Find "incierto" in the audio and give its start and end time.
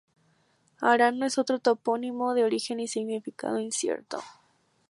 3.59-4.17